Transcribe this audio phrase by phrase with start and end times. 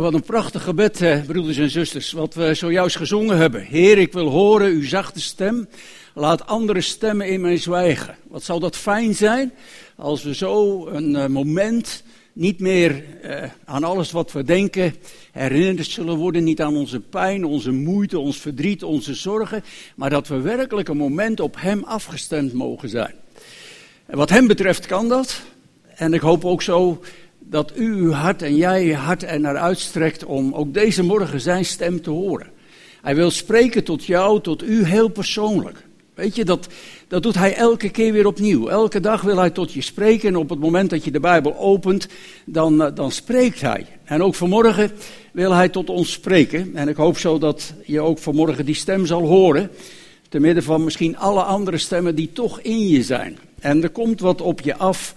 [0.00, 3.62] Wat een prachtig gebed, eh, broeders en zusters, wat we zojuist gezongen hebben.
[3.62, 5.68] Heer, ik wil horen uw zachte stem.
[6.14, 8.16] Laat andere stemmen in mij zwijgen.
[8.28, 9.52] Wat zal dat fijn zijn
[9.96, 14.94] als we zo een uh, moment niet meer uh, aan alles wat we denken
[15.32, 16.44] herinnerd zullen worden.
[16.44, 19.64] Niet aan onze pijn, onze moeite, ons verdriet, onze zorgen.
[19.94, 23.14] Maar dat we werkelijk een moment op Hem afgestemd mogen zijn.
[24.06, 25.42] En wat Hem betreft kan dat.
[25.94, 27.02] En ik hoop ook zo
[27.50, 31.40] dat u uw hart en jij je hart er naar uitstrekt om ook deze morgen
[31.40, 32.50] zijn stem te horen.
[33.02, 35.84] Hij wil spreken tot jou, tot u heel persoonlijk.
[36.14, 36.68] Weet je, dat,
[37.08, 38.68] dat doet hij elke keer weer opnieuw.
[38.68, 41.56] Elke dag wil hij tot je spreken en op het moment dat je de Bijbel
[41.58, 42.08] opent,
[42.44, 43.86] dan, eh, dan spreekt hij.
[44.04, 44.90] En ook vanmorgen
[45.32, 46.70] wil hij tot ons spreken.
[46.74, 49.70] En ik hoop zo dat je ook vanmorgen die stem zal horen.
[50.28, 53.38] Te midden van misschien alle andere stemmen die toch in je zijn.
[53.60, 55.14] En er komt wat op je af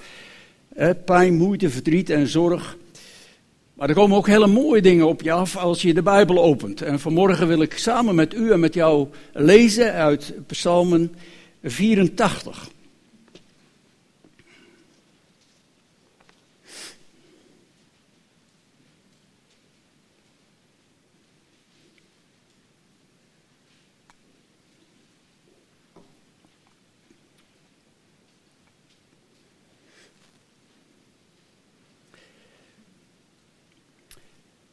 [1.06, 2.78] pijn, moeite, verdriet en zorg.
[3.74, 6.82] Maar er komen ook hele mooie dingen op je af als je de Bijbel opent.
[6.82, 11.16] En vanmorgen wil ik samen met u en met jou lezen uit Psalmen
[11.64, 12.70] 84.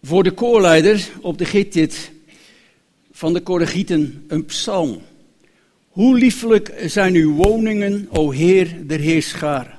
[0.07, 2.11] Voor de koorleider op de Gittit
[3.13, 5.03] van de Koragieten een psalm.
[5.89, 9.79] Hoe liefelijk zijn uw woningen, o Heer der Heerscharen.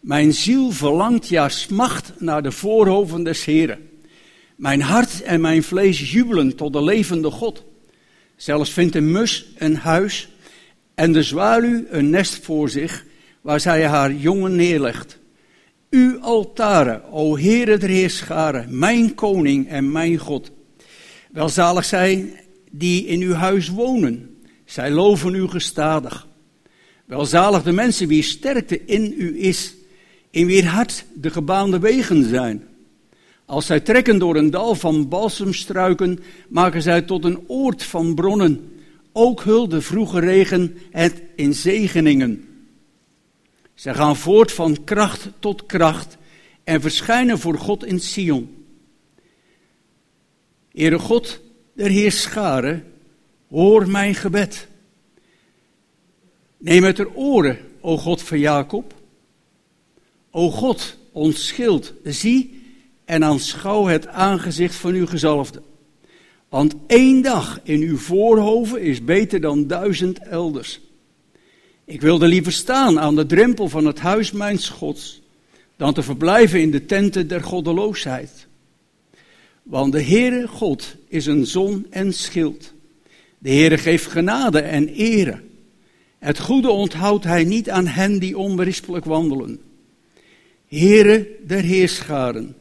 [0.00, 3.88] Mijn ziel verlangt, ja smacht, naar de voorhoven des Heren.
[4.56, 7.64] Mijn hart en mijn vlees jubelen tot de levende God.
[8.36, 10.28] Zelfs vindt een mus een huis
[10.94, 13.04] en de zwaluw een nest voor zich,
[13.40, 15.18] waar zij haar jongen neerlegt.
[15.90, 20.50] Uw altaren, o Heere der Heerscharen, mijn koning en mijn God.
[21.30, 22.32] Welzalig zij
[22.70, 26.26] die in uw huis wonen, zij loven u gestadig.
[27.04, 29.74] Welzalig de mensen wie sterkte in u is,
[30.30, 32.62] in wie hart de gebaande wegen zijn.
[33.44, 36.18] Als zij trekken door een dal van balsemstruiken,
[36.48, 38.70] maken zij tot een oord van bronnen.
[39.12, 42.55] Ook hulde vroege regen het in zegeningen.
[43.76, 46.16] Zij gaan voort van kracht tot kracht
[46.64, 48.64] en verschijnen voor God in Sion.
[50.72, 51.40] Heere God,
[51.72, 52.82] der Heer
[53.48, 54.68] hoor mijn gebed.
[56.58, 58.94] Neem het ter oren, o God van Jacob.
[60.30, 62.62] O God, ons schild, zie
[63.04, 65.62] en aanschouw het aangezicht van uw gezalfde.
[66.48, 70.80] Want één dag in uw voorhoven is beter dan duizend elders.
[71.86, 75.22] Ik wilde liever staan aan de drempel van het huis mijns Gods,
[75.76, 78.46] dan te verblijven in de tenten der goddeloosheid.
[79.62, 82.72] Want de Heere God is een zon en schild.
[83.38, 85.42] De Heere geeft genade en ere.
[86.18, 89.60] Het goede onthoudt hij niet aan hen die onberispelijk wandelen.
[90.68, 92.56] Heere der Heerscharen,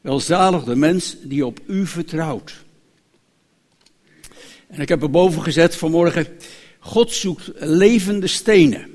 [0.00, 2.64] welzalig de mens die op u vertrouwt.
[4.66, 6.26] En ik heb er boven gezet vanmorgen
[6.80, 8.86] God zoekt levende stenen.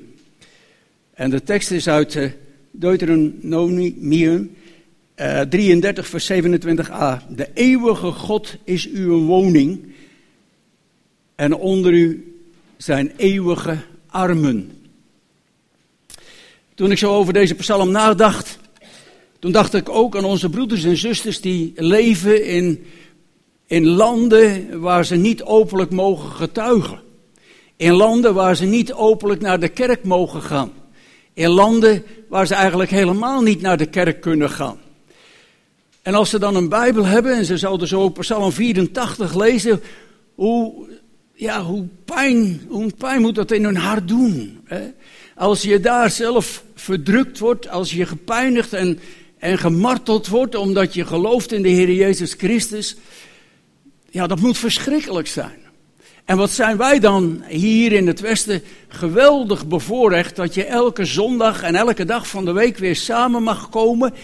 [1.14, 2.30] En de tekst is uit uh,
[2.70, 4.56] Deuteronomium
[5.16, 7.28] uh, 33, vers 27a.
[7.28, 9.94] De eeuwige God is uw woning
[11.34, 12.36] en onder u
[12.76, 13.76] zijn eeuwige
[14.06, 14.70] armen.
[16.74, 18.58] Toen ik zo over deze psalm nadacht,
[19.38, 22.84] toen dacht ik ook aan onze broeders en zusters die leven in,
[23.66, 27.04] in landen waar ze niet openlijk mogen getuigen.
[27.76, 30.72] In landen waar ze niet openlijk naar de kerk mogen gaan.
[31.34, 34.78] In landen waar ze eigenlijk helemaal niet naar de kerk kunnen gaan.
[36.02, 39.82] En als ze dan een Bijbel hebben en ze zouden zo Psalm 84 lezen,
[40.34, 40.88] hoe,
[41.34, 44.60] ja, hoe, pijn, hoe pijn moet dat in hun hart doen?
[44.64, 44.90] Hè?
[45.34, 48.98] Als je daar zelf verdrukt wordt, als je gepijnigd en,
[49.38, 52.96] en gemarteld wordt omdat je gelooft in de Heer Jezus Christus,
[54.10, 55.65] ja, dat moet verschrikkelijk zijn.
[56.26, 61.62] En wat zijn wij dan hier in het Westen geweldig bevoorrecht dat je elke zondag
[61.62, 64.14] en elke dag van de week weer samen mag komen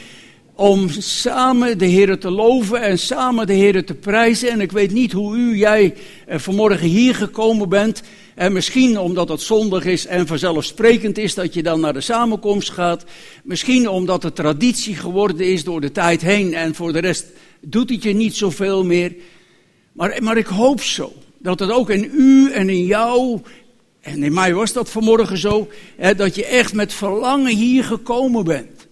[0.54, 4.50] om samen de Heer te loven en samen de Heer te prijzen.
[4.50, 5.94] En ik weet niet hoe u, jij
[6.26, 8.02] eh, vanmorgen hier gekomen bent.
[8.34, 12.70] En misschien omdat het zondag is en vanzelfsprekend is dat je dan naar de samenkomst
[12.70, 13.04] gaat.
[13.44, 17.26] Misschien omdat het traditie geworden is door de tijd heen en voor de rest
[17.60, 19.14] doet het je niet zoveel meer.
[19.92, 23.40] Maar, maar ik hoop zo dat het ook in u en in jou,
[24.00, 28.44] en in mij was dat vanmorgen zo, hè, dat je echt met verlangen hier gekomen
[28.44, 28.88] bent.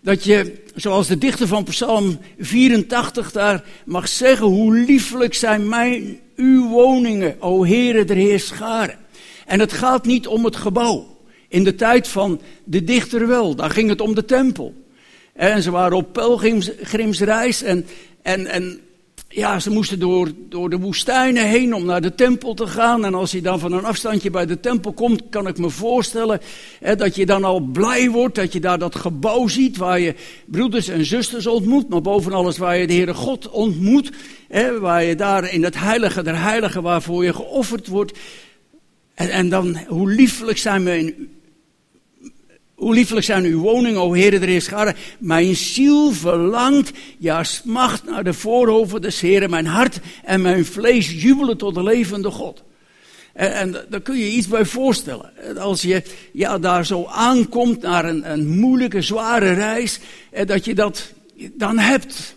[0.00, 6.18] Dat je, zoals de dichter van Psalm 84 daar mag zeggen, hoe liefelijk zijn mijn,
[6.36, 8.98] uw woningen, o Heere der Heerscharen.
[9.46, 11.16] En het gaat niet om het gebouw.
[11.48, 14.74] In de tijd van de dichter wel, daar ging het om de tempel.
[15.32, 17.86] En ze waren op pelgrimsreis en,
[18.22, 18.80] en, en
[19.34, 23.04] ja, ze moesten door, door de woestijnen heen om naar de tempel te gaan.
[23.04, 26.40] En als je dan van een afstandje bij de tempel komt, kan ik me voorstellen
[26.80, 30.14] hè, dat je dan al blij wordt dat je daar dat gebouw ziet waar je
[30.46, 31.88] broeders en zusters ontmoet.
[31.88, 34.12] Maar boven alles waar je de Heere God ontmoet.
[34.48, 38.18] Hè, waar je daar in het heilige der heiligen waarvoor je geofferd wordt.
[39.14, 41.28] En, en dan, hoe liefelijk zijn we in
[42.82, 44.94] hoe liefelijk zijn uw woningen, o Heer der Heerscharen.
[45.18, 49.50] Mijn ziel verlangt, ja smacht naar de voorhoven des Heeren.
[49.50, 52.62] Mijn hart en mijn vlees jubelen tot de levende God.
[53.32, 55.30] En, en daar kun je iets bij voorstellen.
[55.58, 56.02] Als je
[56.32, 60.00] ja, daar zo aankomt naar een, een moeilijke, zware reis,
[60.30, 61.12] en dat je dat
[61.52, 62.36] dan hebt.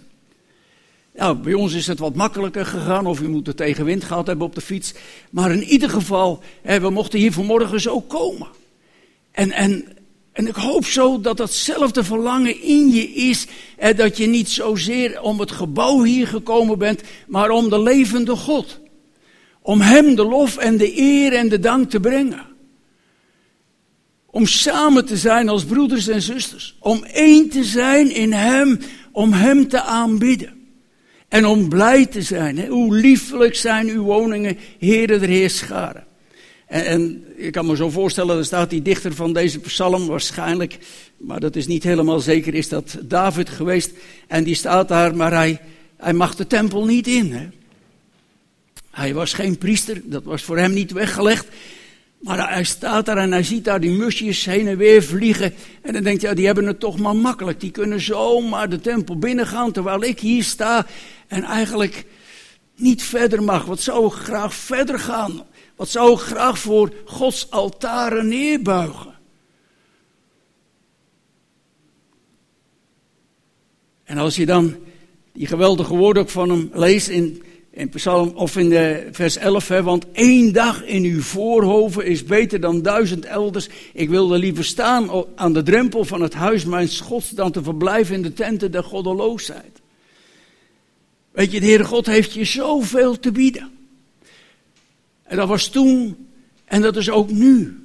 [1.16, 4.48] Nou, bij ons is het wat makkelijker gegaan, of je moet de tegenwind gehad hebben
[4.48, 4.94] op de fiets.
[5.30, 8.48] Maar in ieder geval, we mochten hier vanmorgen zo komen.
[9.32, 9.95] En, en
[10.36, 13.46] en ik hoop zo dat datzelfde verlangen in je is.
[13.78, 18.36] En dat je niet zozeer om het gebouw hier gekomen bent, maar om de levende
[18.36, 18.80] God.
[19.62, 22.46] Om Hem de lof en de eer en de dank te brengen.
[24.26, 26.76] Om samen te zijn als broeders en zusters.
[26.80, 28.80] Om één te zijn in Hem,
[29.12, 30.54] om Hem te aanbidden.
[31.28, 32.68] En om blij te zijn.
[32.68, 36.05] Hoe liefelijk zijn uw woningen, heren der Heerscharen.
[36.76, 40.78] En, en je kan me zo voorstellen, er staat die dichter van deze psalm waarschijnlijk,
[41.18, 43.92] maar dat is niet helemaal zeker, is dat David geweest.
[44.28, 45.60] En die staat daar, maar hij,
[45.98, 47.34] hij mag de tempel niet in.
[47.34, 47.48] Hè?
[48.92, 51.48] Hij was geen priester, dat was voor hem niet weggelegd.
[52.20, 55.54] Maar hij staat daar en hij ziet daar die musjes heen en weer vliegen.
[55.82, 57.60] En dan denkt hij, ja, die hebben het toch maar makkelijk.
[57.60, 60.86] Die kunnen zomaar de tempel binnengaan, terwijl ik hier sta
[61.28, 62.06] en eigenlijk
[62.76, 63.66] niet verder mag.
[63.66, 65.44] Wat zou ik graag verder gaan?
[65.76, 69.14] Wat zou ik graag voor Gods altaren neerbuigen?
[74.04, 74.76] En als je dan
[75.34, 79.68] die geweldige woorden ook van hem leest in, in Psalm of in de vers 11,
[79.68, 83.70] hè, want één dag in uw voorhoven is beter dan duizend elders.
[83.94, 88.16] Ik wilde liever staan aan de drempel van het huis mijn Gods dan te verblijven
[88.16, 89.82] in de tenten der goddeloosheid.
[91.32, 93.75] Weet je, de Heere God heeft je zoveel te bieden.
[95.26, 96.28] En dat was toen
[96.66, 97.80] en dat is ook nu.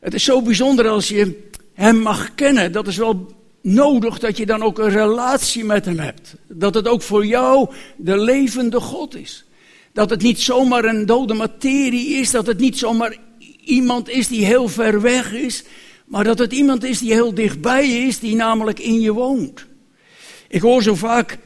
[0.00, 2.72] Het is zo bijzonder als je Hem mag kennen.
[2.72, 6.34] Dat is wel nodig dat je dan ook een relatie met Hem hebt.
[6.46, 9.44] Dat het ook voor jou de levende God is.
[9.92, 12.30] Dat het niet zomaar een dode materie is.
[12.30, 13.16] Dat het niet zomaar
[13.64, 15.64] iemand is die heel ver weg is.
[16.06, 19.66] Maar dat het iemand is die heel dichtbij is, die namelijk in je woont.
[20.48, 21.38] Ik hoor zo vaak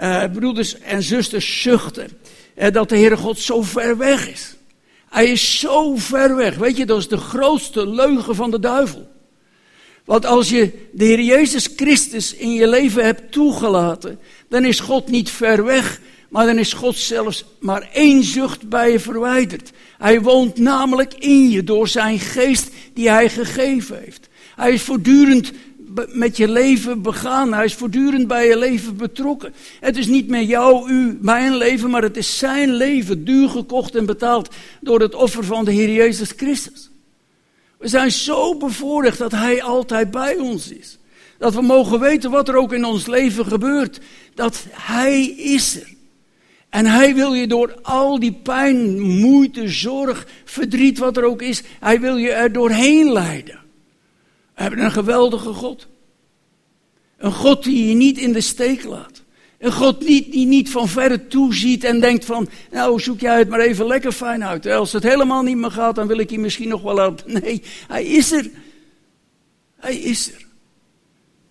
[0.00, 2.08] uh, broeders en zusters zuchten
[2.72, 4.56] dat de Heere God zo ver weg is.
[5.10, 6.56] Hij is zo ver weg.
[6.56, 9.12] Weet je, dat is de grootste leugen van de duivel.
[10.04, 14.18] Want als je de Heer Jezus Christus in je leven hebt toegelaten,
[14.48, 18.92] dan is God niet ver weg, maar dan is God zelfs maar één zucht bij
[18.92, 19.70] je verwijderd.
[19.98, 24.28] Hij woont namelijk in je door zijn geest die hij gegeven heeft.
[24.56, 25.52] Hij is voortdurend
[26.08, 27.52] met je leven begaan.
[27.52, 29.54] Hij is voortdurend bij je leven betrokken.
[29.80, 33.94] Het is niet meer jou, u, mijn leven, maar het is zijn leven, duur gekocht
[33.94, 36.90] en betaald door het offer van de Heer Jezus Christus.
[37.78, 40.98] We zijn zo bevoorrecht dat Hij altijd bij ons is.
[41.38, 44.00] Dat we mogen weten wat er ook in ons leven gebeurt.
[44.34, 45.92] Dat Hij is er.
[46.68, 51.62] En Hij wil je door al die pijn, moeite, zorg, verdriet, wat er ook is,
[51.80, 53.63] Hij wil je er doorheen leiden.
[54.54, 55.86] We hebben een geweldige God.
[57.16, 59.22] Een God die je niet in de steek laat.
[59.58, 63.48] Een God die, die niet van verre toeziet en denkt van, nou zoek jij het
[63.48, 64.66] maar even lekker fijn uit.
[64.66, 67.32] Als het helemaal niet meer gaat, dan wil ik je misschien nog wel helpen.
[67.40, 68.50] Nee, hij is er.
[69.76, 70.46] Hij is er.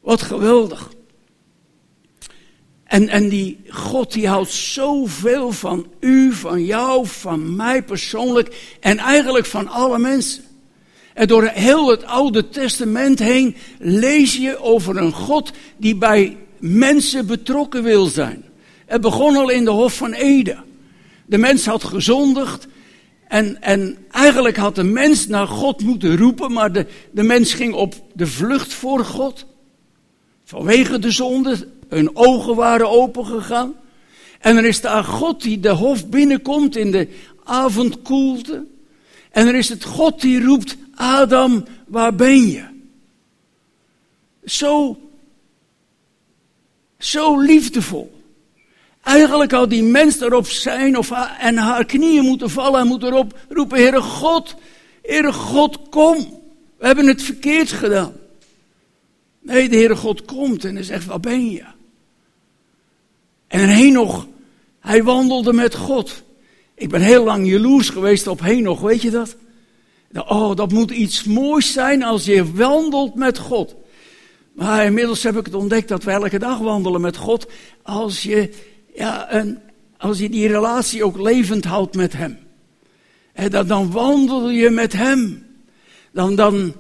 [0.02, 0.92] Wat geweldig.
[2.84, 8.98] En, en die God die houdt zoveel van u, van jou, van mij persoonlijk en
[8.98, 10.44] eigenlijk van alle mensen.
[11.14, 17.26] En door heel het Oude Testament heen lees je over een God die bij mensen
[17.26, 18.44] betrokken wil zijn.
[18.86, 20.64] Het begon al in de Hof van Eden.
[21.26, 22.68] De mens had gezondigd.
[23.28, 27.74] En, en eigenlijk had de mens naar God moeten roepen, maar de, de mens ging
[27.74, 29.46] op de vlucht voor God.
[30.44, 33.74] Vanwege de zonde, hun ogen waren opengegaan.
[34.40, 37.08] En er is daar God die de hof binnenkomt in de
[37.44, 38.66] avondkoelte.
[39.32, 42.64] En er is het God die roept, Adam, waar ben je?
[44.46, 44.98] Zo,
[46.98, 48.22] zo liefdevol.
[49.04, 53.40] Eigenlijk had die mens erop zijn of en haar knieën moeten vallen en moeten erop
[53.50, 54.56] roepen, Heere God,
[55.02, 56.42] Heere God, kom.
[56.78, 58.14] We hebben het verkeerd gedaan.
[59.40, 61.64] Nee, de Heere God komt en hij zegt, waar ben je?
[63.48, 64.28] En Henoch,
[64.80, 66.24] hij wandelde met God.
[66.76, 69.36] Ik ben heel lang jaloers geweest op Henoch, weet je dat?
[70.14, 73.76] Oh, dat moet iets moois zijn als je wandelt met God.
[74.54, 77.52] Maar inmiddels heb ik het ontdekt dat we elke dag wandelen met God.
[77.82, 78.50] Als je,
[78.96, 79.60] ja, een,
[79.98, 82.38] als je die relatie ook levend houdt met Hem.
[83.34, 85.46] En dan, dan wandel je met Hem.
[86.12, 86.74] Dan, dan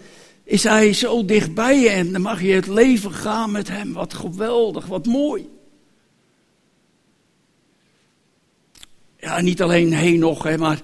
[0.43, 3.93] is Hij zo dichtbij je en dan mag je het leven gaan met Hem.
[3.93, 5.49] Wat geweldig, wat mooi.
[9.17, 10.81] Ja, niet alleen heen nog, hè, maar,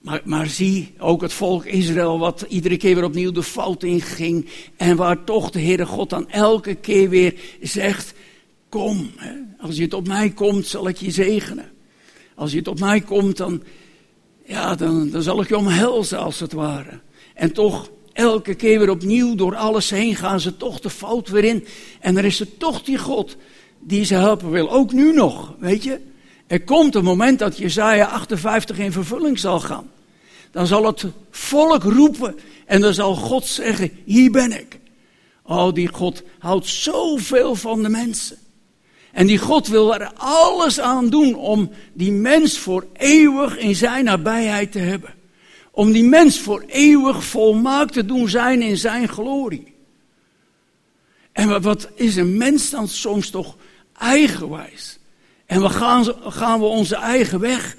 [0.00, 4.48] maar, maar zie ook het volk Israël, wat iedere keer weer opnieuw de fout inging.
[4.76, 8.14] En waar toch de Heere God dan elke keer weer zegt:
[8.68, 11.70] Kom, hè, als je tot mij komt, zal ik je zegenen.
[12.34, 13.62] Als je tot mij komt, dan,
[14.44, 17.00] ja, dan, dan zal ik je omhelzen als het ware.
[17.34, 21.44] En toch, elke keer weer opnieuw, door alles heen gaan ze toch de fout weer
[21.44, 21.66] in.
[22.00, 23.36] En er is er toch die God
[23.80, 24.70] die ze helpen wil.
[24.70, 26.00] Ook nu nog, weet je.
[26.50, 29.90] Er komt een moment dat Jezaja 58 in vervulling zal gaan.
[30.50, 34.78] Dan zal het volk roepen en dan zal God zeggen, hier ben ik.
[35.42, 38.36] Oh, die God houdt zoveel van de mensen.
[39.12, 44.04] En die God wil er alles aan doen om die mens voor eeuwig in zijn
[44.04, 45.14] nabijheid te hebben.
[45.70, 49.74] Om die mens voor eeuwig volmaakt te doen zijn in zijn glorie.
[51.32, 53.56] En wat is een mens dan soms toch
[53.92, 54.99] eigenwijs?
[55.50, 57.76] En we gaan, gaan we onze eigen weg.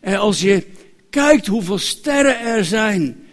[0.00, 0.66] En als je
[1.10, 3.26] kijkt hoeveel sterren er zijn.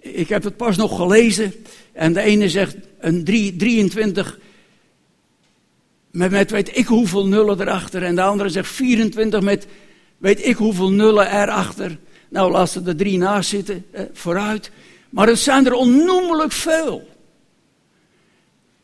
[0.00, 1.52] Ik heb het pas nog gelezen.
[1.92, 4.38] En de ene zegt een 3, 23
[6.10, 8.02] met, weet ik hoeveel nullen erachter.
[8.02, 9.66] En de andere zegt 24 met
[10.18, 11.98] weet ik hoeveel nullen erachter.
[12.28, 14.70] Nou, laat ze er drie naast zitten, eh, vooruit.
[15.10, 17.08] Maar het zijn er onnoemelijk veel.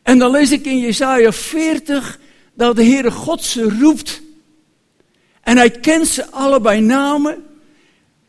[0.01, 2.19] En dan lees ik in Jesaja 40
[2.53, 4.22] dat de Heere God ze roept
[5.43, 7.43] en hij kent ze allebei namen.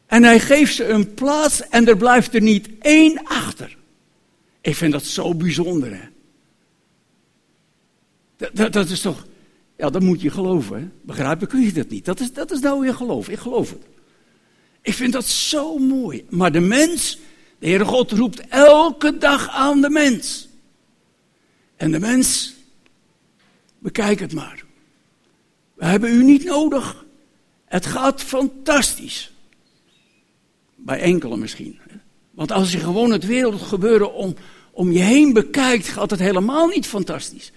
[0.07, 3.77] En hij geeft ze een plaats en er blijft er niet één achter.
[4.61, 6.09] Ik vind dat zo bijzonder, hè.
[8.53, 9.27] Dat, dat, is toch,
[9.77, 10.89] ja, dat moet je geloven, hè.
[11.03, 12.05] Begrijpen kun je dat niet.
[12.05, 13.83] Dat is, dat is nou weer geloof, ik geloof het.
[14.83, 16.25] Ik vind dat zo mooi.
[16.29, 17.19] Maar de mens,
[17.59, 20.49] de Heere God roept elke dag aan de mens.
[21.77, 22.55] En de mens,
[23.79, 24.65] bekijk het maar.
[25.75, 27.04] We hebben u niet nodig.
[27.75, 29.33] Het gaat fantastisch.
[30.77, 31.79] Bij enkele misschien.
[32.31, 34.35] Want als je gewoon het wereldgebeuren om,
[34.73, 37.53] om je heen bekijkt, gaat het helemaal niet fantastisch.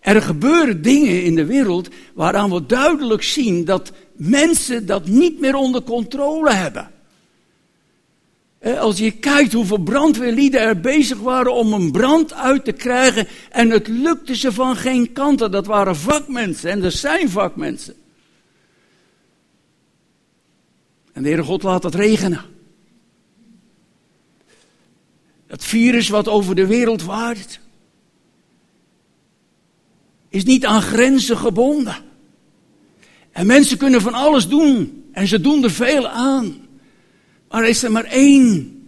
[0.00, 5.54] Er gebeuren dingen in de wereld waaraan we duidelijk zien dat mensen dat niet meer
[5.54, 6.90] onder controle hebben.
[8.78, 13.70] Als je kijkt hoeveel brandweerlieden er bezig waren om een brand uit te krijgen en
[13.70, 15.50] het lukte ze van geen kanten.
[15.50, 17.94] Dat waren vakmensen en er zijn vakmensen.
[21.16, 22.40] En de Heere God laat het regenen.
[25.46, 27.60] Het virus wat over de wereld waart,
[30.28, 31.96] is niet aan grenzen gebonden.
[33.30, 35.04] En mensen kunnen van alles doen.
[35.12, 36.56] En ze doen er veel aan.
[37.48, 38.82] Maar er is er maar één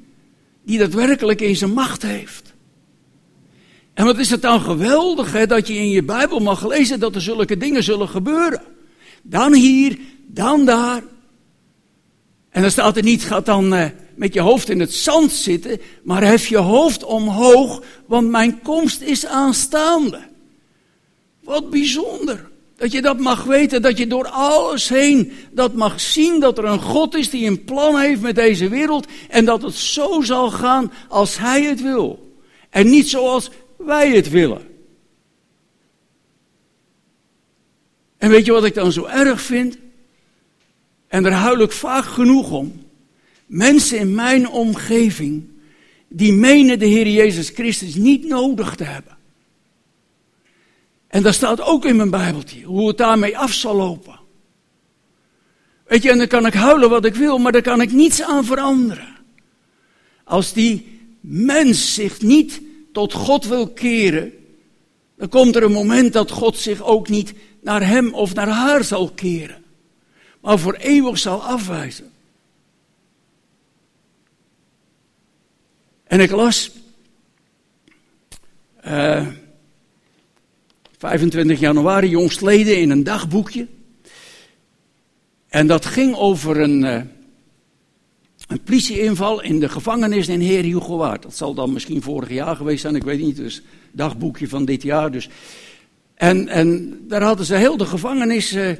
[0.62, 2.54] die dat werkelijk in zijn macht heeft.
[3.94, 7.14] En wat is het dan geweldig hè, dat je in je Bijbel mag lezen dat
[7.14, 8.62] er zulke dingen zullen gebeuren.
[9.22, 11.02] Dan hier, dan daar.
[12.50, 15.80] En dan staat er niet, ga dan uh, met je hoofd in het zand zitten,
[16.02, 20.20] maar hef je hoofd omhoog, want mijn komst is aanstaande.
[21.40, 22.48] Wat bijzonder.
[22.76, 26.64] Dat je dat mag weten, dat je door alles heen dat mag zien dat er
[26.64, 30.50] een God is die een plan heeft met deze wereld en dat het zo zal
[30.50, 32.36] gaan als Hij het wil.
[32.70, 34.66] En niet zoals wij het willen.
[38.18, 39.78] En weet je wat ik dan zo erg vind?
[41.08, 42.82] En daar huil ik vaak genoeg om.
[43.46, 45.48] Mensen in mijn omgeving
[46.08, 49.16] die menen de Heer Jezus Christus niet nodig te hebben.
[51.08, 54.18] En dat staat ook in mijn Bijbeltje, hoe het daarmee af zal lopen.
[55.86, 58.22] Weet je, en dan kan ik huilen wat ik wil, maar daar kan ik niets
[58.22, 59.16] aan veranderen.
[60.24, 62.60] Als die mens zich niet
[62.92, 64.32] tot God wil keren,
[65.16, 68.84] dan komt er een moment dat God zich ook niet naar hem of naar haar
[68.84, 69.66] zal keren
[70.40, 72.12] maar voor eeuwig zal afwijzen.
[76.04, 76.70] En ik las
[78.86, 79.26] uh,
[80.98, 83.66] 25 januari jongstleden in een dagboekje.
[85.48, 87.00] En dat ging over een, uh,
[88.46, 91.22] een politieinval in de gevangenis in Heer Hugo Waard.
[91.22, 93.36] Dat zal dan misschien vorig jaar geweest zijn, ik weet niet.
[93.36, 95.10] Dus dagboekje van dit jaar.
[95.10, 95.28] Dus.
[96.14, 98.70] En, en daar hadden ze heel de gevangenis uh,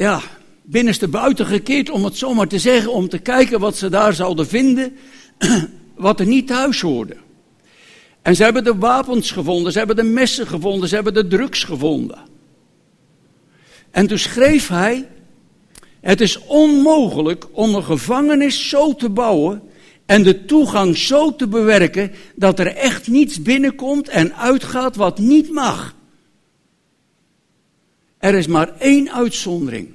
[0.00, 0.20] ja,
[0.62, 4.46] binnenste buiten gekeerd, om het zomaar te zeggen, om te kijken wat ze daar zouden
[4.46, 4.96] vinden,
[5.96, 7.16] wat er niet thuis hoorde.
[8.22, 11.64] En ze hebben de wapens gevonden, ze hebben de messen gevonden, ze hebben de drugs
[11.64, 12.18] gevonden.
[13.90, 15.08] En toen schreef hij,
[16.00, 19.62] het is onmogelijk om een gevangenis zo te bouwen
[20.06, 25.52] en de toegang zo te bewerken dat er echt niets binnenkomt en uitgaat wat niet
[25.52, 25.94] mag.
[28.20, 29.88] Er is maar één uitzondering.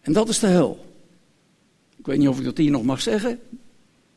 [0.00, 0.86] En dat is de hel.
[1.98, 3.40] Ik weet niet of ik dat hier nog mag zeggen.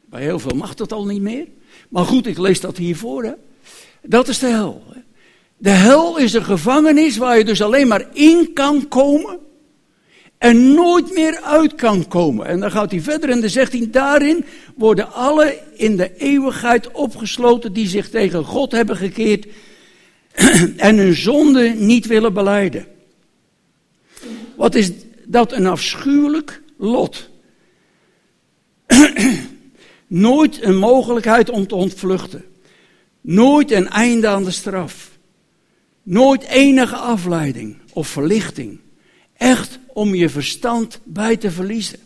[0.05, 1.48] Bij heel veel mag dat al niet meer.
[1.89, 3.24] Maar goed, ik lees dat hiervoor.
[3.24, 3.31] Hè.
[4.01, 4.83] Dat is de hel.
[5.57, 9.39] De hel is een gevangenis waar je dus alleen maar in kan komen
[10.38, 12.45] en nooit meer uit kan komen.
[12.45, 14.45] En dan gaat hij verder en dan zegt hij, daarin
[14.75, 19.48] worden alle in de eeuwigheid opgesloten die zich tegen God hebben gekeerd
[20.78, 22.88] en hun zonde niet willen beleiden.
[24.56, 24.92] Wat is
[25.26, 27.30] dat een afschuwelijk lot?
[30.08, 32.46] Nooit een mogelijkheid om te ontvluchten.
[33.22, 35.12] Nooit een einde aan de straf.
[36.04, 38.80] Nooit enige afleiding of verlichting.
[39.38, 42.00] Echt om je verstand bij te verliezen.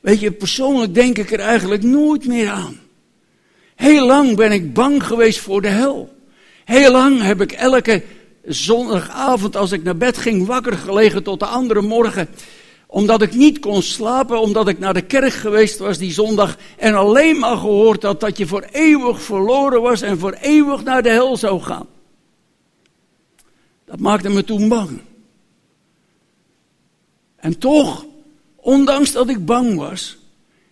[0.00, 2.80] Weet je, persoonlijk denk ik er eigenlijk nooit meer aan.
[3.74, 6.21] Heel lang ben ik bang geweest voor de hel.
[6.64, 8.02] Heel lang heb ik elke
[8.44, 12.28] zondagavond als ik naar bed ging wakker gelegen tot de andere morgen
[12.92, 16.94] omdat ik niet kon slapen, omdat ik naar de kerk geweest was die zondag en
[16.94, 21.10] alleen maar gehoord had dat je voor eeuwig verloren was en voor eeuwig naar de
[21.10, 21.86] hel zou gaan.
[23.84, 25.00] Dat maakte me toen bang.
[27.36, 28.06] En toch,
[28.56, 30.18] ondanks dat ik bang was,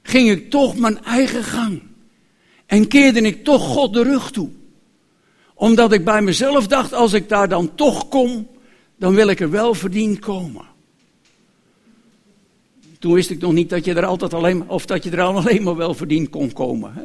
[0.03, 1.83] ging ik toch mijn eigen gang.
[2.67, 4.51] En keerde ik toch God de rug toe.
[5.61, 8.49] Omdat ik bij mezelf dacht, als ik daar dan toch kom,
[8.97, 10.65] dan wil ik er wel verdiend komen.
[12.99, 15.63] Toen wist ik nog niet dat je er altijd alleen, of dat je er alleen
[15.63, 16.93] maar wel verdiend kon komen.
[16.95, 17.03] Hè?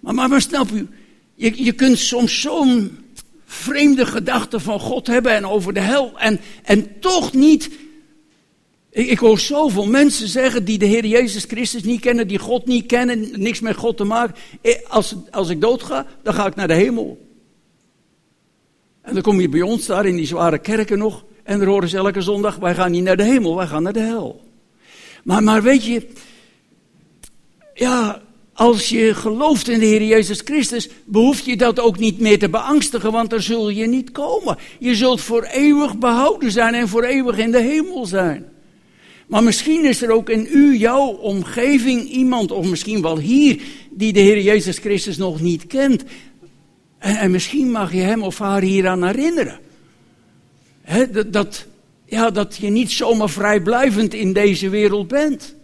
[0.00, 0.88] Maar, maar, maar snap u,
[1.34, 2.98] je, je kunt soms zo'n
[3.44, 7.70] vreemde gedachte van God hebben en over de hel en, en toch niet
[8.90, 12.66] ik, ik, hoor zoveel mensen zeggen die de Heer Jezus Christus niet kennen, die God
[12.66, 14.34] niet kennen, niks met God te maken.
[14.60, 17.28] Eh, als, als ik doodga, dan ga ik naar de hemel.
[19.02, 21.24] En dan kom je bij ons daar in die zware kerken nog.
[21.42, 23.92] En dan horen ze elke zondag, wij gaan niet naar de hemel, wij gaan naar
[23.92, 24.40] de hel.
[25.24, 26.06] Maar, maar weet je,
[27.74, 28.22] ja,
[28.52, 32.48] als je gelooft in de Heer Jezus Christus, behoef je dat ook niet meer te
[32.48, 34.56] beangstigen, want dan zul je niet komen.
[34.78, 38.48] Je zult voor eeuwig behouden zijn en voor eeuwig in de hemel zijn.
[39.30, 44.12] Maar misschien is er ook in u, jouw omgeving, iemand, of misschien wel hier, die
[44.12, 46.04] de Heer Jezus Christus nog niet kent.
[46.98, 49.60] En, en misschien mag je hem of haar hieraan herinneren.
[51.12, 51.66] dat, dat,
[52.04, 55.54] ja, dat je niet zomaar vrijblijvend in deze wereld bent.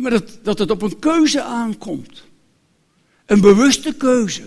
[0.00, 2.24] maar dat, dat het op een keuze aankomt.
[3.26, 4.42] Een bewuste keuze.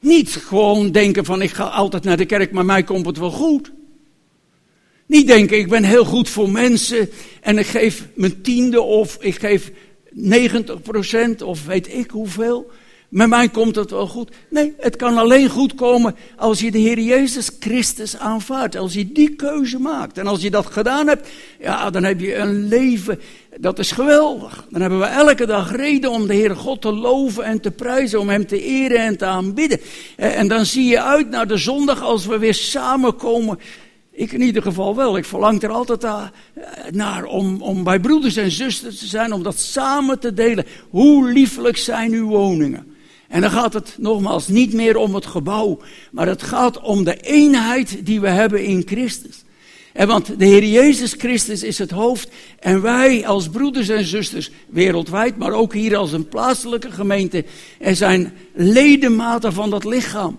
[0.00, 3.30] Niet gewoon denken van ik ga altijd naar de kerk, maar mij komt het wel
[3.30, 3.72] goed.
[5.06, 7.10] Niet denken ik ben heel goed voor mensen
[7.40, 9.72] en ik geef mijn tiende of ik geef
[10.14, 12.70] 90% of weet ik hoeveel.
[13.10, 14.30] Met mij komt het wel goed.
[14.50, 18.76] Nee, het kan alleen goed komen als je de Heer Jezus Christus aanvaardt.
[18.76, 20.18] Als je die keuze maakt.
[20.18, 21.28] En als je dat gedaan hebt,
[21.60, 23.20] ja, dan heb je een leven.
[23.56, 24.66] Dat is geweldig.
[24.70, 28.20] Dan hebben we elke dag reden om de Heer God te loven en te prijzen.
[28.20, 29.80] Om Hem te eren en te aanbidden.
[30.16, 33.58] En dan zie je uit naar de zondag als we weer samenkomen.
[34.12, 35.16] Ik in ieder geval wel.
[35.16, 36.06] Ik verlang er altijd
[36.90, 39.32] naar om, om bij broeders en zusters te zijn.
[39.32, 40.66] Om dat samen te delen.
[40.90, 42.90] Hoe liefelijk zijn uw woningen.
[43.30, 47.16] En dan gaat het nogmaals niet meer om het gebouw, maar het gaat om de
[47.16, 49.44] eenheid die we hebben in Christus.
[49.92, 54.50] En want de Heer Jezus Christus is het hoofd en wij als broeders en zusters
[54.68, 57.44] wereldwijd, maar ook hier als een plaatselijke gemeente,
[57.78, 60.38] er zijn ledematen van dat lichaam.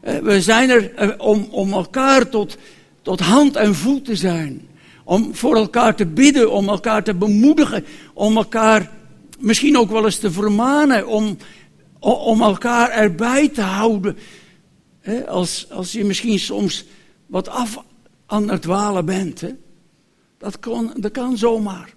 [0.00, 2.56] Eh, we zijn er eh, om, om elkaar tot,
[3.02, 4.68] tot hand en voet te zijn.
[5.04, 8.90] Om voor elkaar te bidden, om elkaar te bemoedigen, om elkaar
[9.38, 11.36] misschien ook wel eens te vermanen, om
[12.00, 14.16] om elkaar erbij te houden.
[15.28, 16.84] als, als je misschien soms
[17.26, 17.82] wat af
[18.30, 19.44] aan het dwalen bent.
[20.38, 21.94] Dat, kan, dat kan zomaar.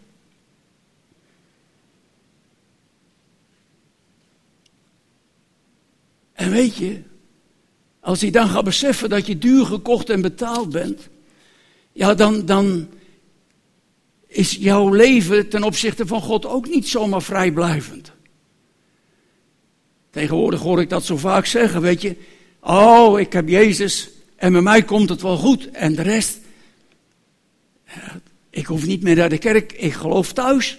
[6.33, 7.01] En weet je,
[7.99, 11.09] als je dan gaat beseffen dat je duur gekocht en betaald bent,
[11.91, 12.89] ja, dan, dan
[14.27, 18.11] is jouw leven ten opzichte van God ook niet zomaar vrijblijvend.
[20.09, 22.15] Tegenwoordig hoor ik dat zo vaak zeggen, weet je.
[22.59, 24.12] Oh, ik heb Jezus
[24.43, 25.69] en met mij komt het wel goed.
[25.69, 26.39] En de rest,
[28.49, 30.77] ik hoef niet meer naar de kerk, ik geloof thuis.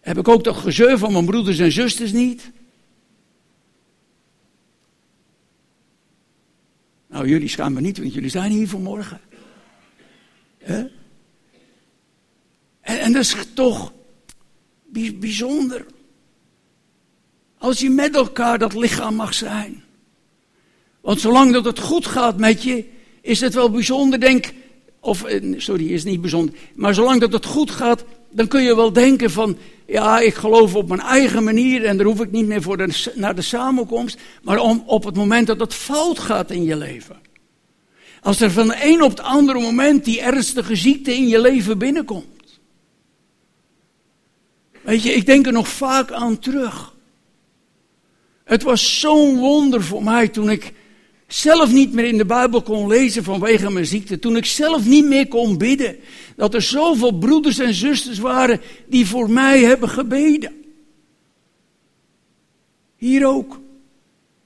[0.00, 2.50] Heb ik ook dat gezeur van mijn broeders en zusters niet?
[7.06, 9.20] Nou, jullie schamen niet, want jullie zijn hier vanmorgen.
[10.58, 10.90] En,
[12.80, 13.92] en dat is toch
[15.14, 15.86] bijzonder.
[17.58, 19.86] Als je met elkaar dat lichaam mag zijn.
[21.00, 22.84] Want zolang dat het goed gaat met je,
[23.20, 24.52] is het wel bijzonder, denk
[25.00, 26.54] of eh, sorry, is niet bijzonder.
[26.74, 30.74] Maar zolang dat het goed gaat, dan kun je wel denken van, ja, ik geloof
[30.74, 34.18] op mijn eigen manier en daar hoef ik niet meer voor naar de samenkomst.
[34.42, 37.16] Maar om, op het moment dat het fout gaat in je leven.
[38.22, 41.78] Als er van de een op het andere moment die ernstige ziekte in je leven
[41.78, 42.60] binnenkomt.
[44.80, 46.94] Weet je, ik denk er nog vaak aan terug.
[48.44, 50.72] Het was zo'n wonder voor mij toen ik
[51.28, 54.18] zelf niet meer in de Bijbel kon lezen vanwege mijn ziekte.
[54.18, 55.96] Toen ik zelf niet meer kon bidden.
[56.36, 60.52] Dat er zoveel broeders en zusters waren die voor mij hebben gebeden.
[62.96, 63.60] Hier ook.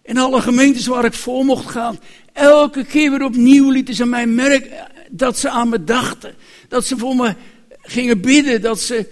[0.02, 1.98] In alle gemeentes waar ik voor mocht gaan.
[2.32, 6.34] Elke keer weer opnieuw lieten ze mij merken dat ze aan me dachten.
[6.68, 7.34] Dat ze voor me
[7.80, 8.62] gingen bidden.
[8.62, 9.08] Dat ze,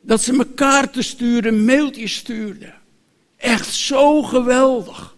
[0.00, 2.74] dat ze me kaarten stuurden, mailtjes stuurden.
[3.36, 5.16] Echt zo geweldig.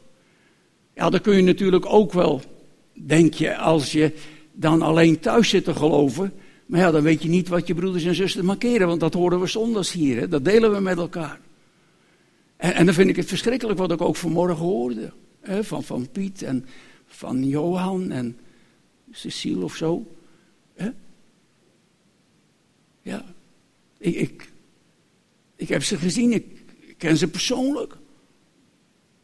[1.01, 2.43] Ja, dat kun je natuurlijk ook wel,
[2.93, 4.13] denk je, als je
[4.53, 6.33] dan alleen thuis zit te geloven.
[6.67, 9.41] Maar ja, dan weet je niet wat je broeders en zusters markeren, want dat horen
[9.41, 10.21] we zondags hier.
[10.21, 10.29] Hè?
[10.29, 11.41] Dat delen we met elkaar.
[12.57, 15.13] En, en dan vind ik het verschrikkelijk wat ik ook vanmorgen hoorde.
[15.41, 15.65] Hè?
[15.65, 16.67] Van, van Piet en
[17.07, 18.39] van Johan en
[19.11, 20.07] Cecile of zo.
[20.75, 20.91] Hè?
[23.03, 23.25] Ja,
[23.99, 24.51] ik, ik,
[25.57, 26.47] ik heb ze gezien, ik
[26.97, 27.97] ken ze persoonlijk.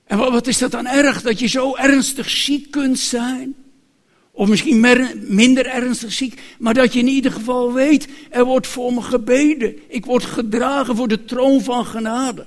[0.07, 3.55] En wat is dat dan erg, dat je zo ernstig ziek kunt zijn?
[4.31, 4.81] Of misschien
[5.29, 9.79] minder ernstig ziek, maar dat je in ieder geval weet, er wordt voor me gebeden.
[9.89, 12.47] Ik word gedragen voor de troon van genade.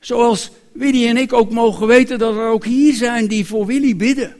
[0.00, 3.96] Zoals Willy en ik ook mogen weten dat er ook hier zijn die voor Willy
[3.96, 4.36] bidden.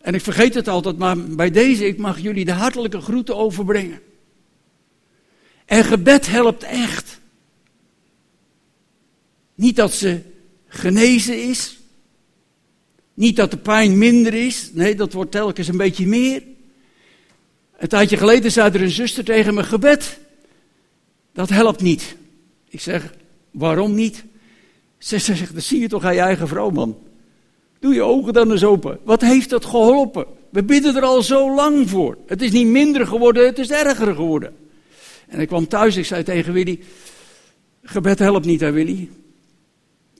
[0.00, 4.00] En ik vergeet het altijd, maar bij deze, ik mag jullie de hartelijke groeten overbrengen.
[5.64, 7.20] En gebed helpt echt.
[9.54, 10.20] Niet dat ze
[10.68, 11.78] genezen is.
[13.14, 16.42] Niet dat de pijn minder is, nee, dat wordt telkens een beetje meer.
[17.76, 20.18] Een tijdje geleden zei er een zuster tegen me: gebed,
[21.32, 22.16] dat helpt niet.
[22.68, 23.14] Ik zeg,
[23.50, 24.24] waarom niet?
[24.98, 26.98] Ze zegt, dat zie je toch aan je eigen vrouw, man.
[27.78, 28.98] Doe je ogen dan eens open.
[29.04, 30.26] Wat heeft dat geholpen?
[30.50, 32.18] We bidden er al zo lang voor.
[32.26, 34.56] Het is niet minder geworden, het is erger geworden.
[35.28, 36.80] En ik kwam thuis, ik zei tegen Willy,
[37.82, 39.08] gebed helpt niet hè Willy.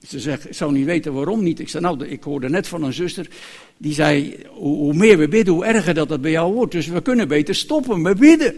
[0.06, 1.60] Ze zegt, ik zou niet weten waarom niet.
[1.60, 3.28] Ik zei, nou, ik hoorde net van een zuster,
[3.76, 6.72] die zei, hoe, meer we bidden, hoe erger dat het bij jou wordt.
[6.72, 8.54] Dus we kunnen beter stoppen met bidden.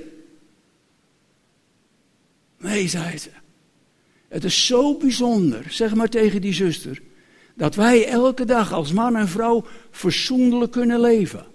[2.58, 3.28] Nee, zei ze.
[4.28, 7.02] Het is zo bijzonder, zeg maar tegen die zuster,
[7.54, 11.46] dat wij elke dag als man en vrouw verzoenlijk kunnen leven.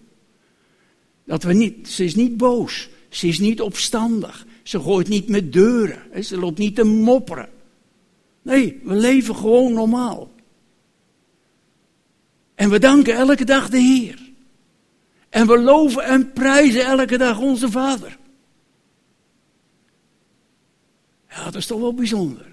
[1.26, 5.54] Dat we niet, ze is niet boos, ze is niet opstandig, ze gooit niet met
[5.54, 7.50] deuren, ze loopt niet te mopperen.
[8.44, 10.32] Nee, we leven gewoon normaal.
[12.56, 14.32] En we danken elke dag de Heer.
[15.30, 18.18] En we loven en prijzen elke dag onze Vader.
[21.30, 22.46] Ja, dat is toch wel bijzonder.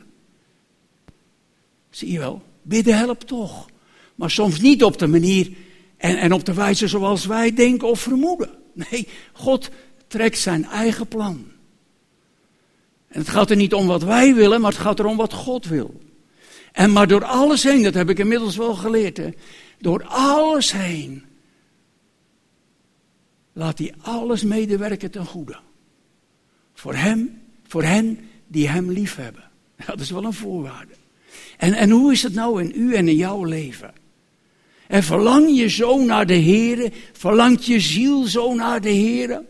[1.90, 3.66] Zie je wel, bidden helpt toch.
[4.14, 5.52] Maar soms niet op de manier
[5.96, 8.50] en, en op de wijze zoals wij denken of vermoeden.
[8.72, 9.70] Nee, God
[10.06, 11.49] trekt zijn eigen plan.
[13.10, 15.66] En het gaat er niet om wat wij willen, maar het gaat erom wat God
[15.66, 16.00] wil.
[16.72, 19.28] En maar door alles heen, dat heb ik inmiddels wel geleerd, hè,
[19.78, 21.24] door alles heen
[23.52, 25.58] laat hij alles medewerken ten goede.
[26.74, 29.50] Voor hem, voor hen die hem lief hebben.
[29.86, 30.92] Dat is wel een voorwaarde.
[31.56, 33.92] En, en hoe is het nou in u en in jouw leven?
[34.86, 36.92] En verlang je zo naar de Heer?
[37.12, 39.42] Verlangt je ziel zo naar de Heer?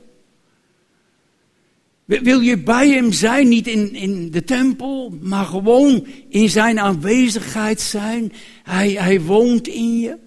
[2.18, 7.80] Wil je bij hem zijn, niet in, in de tempel, maar gewoon in zijn aanwezigheid
[7.80, 8.32] zijn?
[8.62, 10.18] Hij, hij woont in je.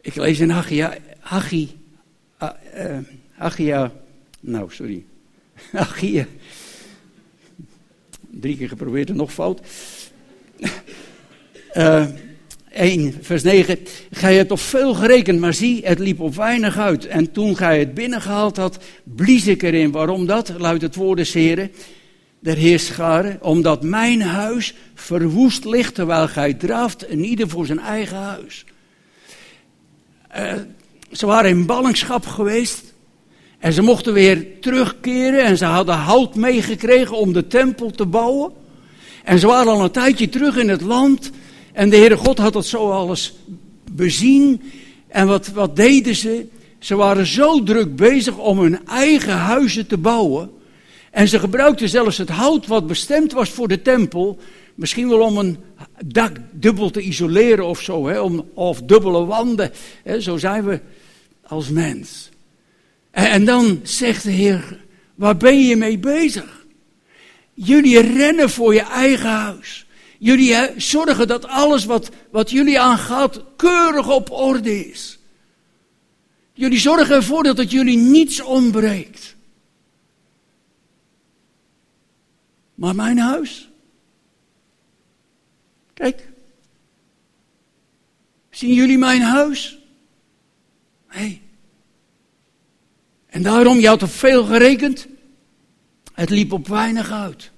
[0.00, 1.76] Ik lees in Haggai, Haggai,
[3.58, 3.88] uh,
[4.40, 5.04] nou sorry,
[5.72, 6.26] Achia,
[8.30, 9.60] drie keer geprobeerd en nog fout.
[11.78, 12.04] Uh,
[12.70, 13.78] 1, vers 9.
[14.10, 17.06] Gij hebt op veel gerekend, maar zie, het liep op weinig uit.
[17.06, 19.90] En toen gij het binnengehaald had, blies ik erin.
[19.90, 20.52] Waarom dat?
[20.58, 21.72] Luidt het woord des Heren,
[22.38, 23.38] der Heerscharen.
[23.42, 28.64] Omdat mijn huis verwoest ligt, terwijl gij draaft, en ieder voor zijn eigen huis.
[30.36, 30.52] Uh,
[31.12, 32.94] ze waren in ballingschap geweest.
[33.58, 38.52] En ze mochten weer terugkeren en ze hadden hout meegekregen om de tempel te bouwen.
[39.24, 41.30] En ze waren al een tijdje terug in het land.
[41.78, 43.34] En de Heere God had dat zo alles
[43.92, 44.62] bezien.
[45.08, 46.46] En wat, wat deden ze?
[46.78, 50.50] Ze waren zo druk bezig om hun eigen huizen te bouwen.
[51.10, 54.38] En ze gebruikten zelfs het hout wat bestemd was voor de tempel.
[54.74, 55.58] Misschien wel om een
[56.04, 58.06] dak dubbel te isoleren of zo.
[58.06, 59.70] Hè, om, of dubbele wanden.
[60.02, 60.80] Hè, zo zijn we
[61.42, 62.30] als mens.
[63.10, 64.78] En, en dan zegt de Heer,
[65.14, 66.66] waar ben je mee bezig?
[67.54, 69.86] Jullie rennen voor je eigen huis.
[70.18, 75.18] Jullie zorgen dat alles wat, wat jullie aangaat keurig op orde is.
[76.52, 79.36] Jullie zorgen ervoor dat het jullie niets ontbreekt.
[82.74, 83.68] Maar mijn huis?
[85.94, 86.28] Kijk.
[88.50, 89.78] Zien jullie mijn huis?
[91.14, 91.42] Nee.
[93.26, 95.06] En daarom, je had er veel gerekend.
[96.12, 97.50] Het liep op weinig uit.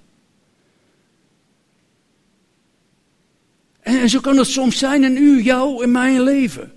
[3.98, 6.72] En, zo kan het soms zijn in u, jou, in mijn leven.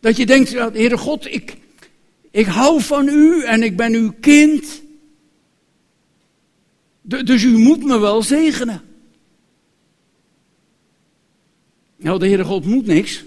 [0.00, 1.56] Dat je denkt, Heere God, ik,
[2.30, 4.82] ik hou van u en ik ben uw kind.
[7.02, 8.82] dus u moet me wel zegenen.
[11.96, 13.24] Nou, de Heere God moet niks.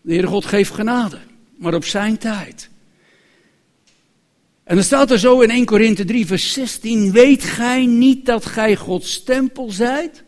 [0.00, 1.18] De Heere God geeft genade,
[1.56, 2.70] maar op zijn tijd.
[4.64, 8.46] En dan staat er zo in 1 Korinthe 3, vers 16: Weet gij niet dat
[8.46, 10.24] gij Gods tempel zijt?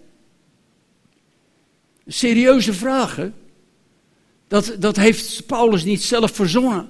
[2.09, 3.35] Serieuze vragen.
[4.49, 6.88] Dat, dat heeft Paulus niet zelf verzonnen.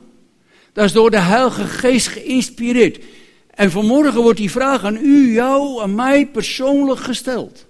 [0.73, 3.05] Dat is door de Heilige Geest geïnspireerd.
[3.51, 7.67] En vanmorgen wordt die vraag aan u, jou, aan mij persoonlijk gesteld.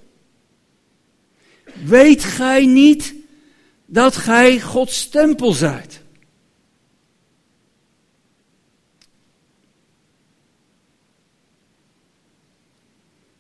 [1.85, 3.15] Weet gij niet
[3.87, 6.03] dat gij Gods tempel zijt?